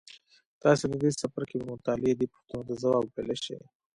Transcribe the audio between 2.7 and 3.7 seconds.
ځواب ویلای شئ.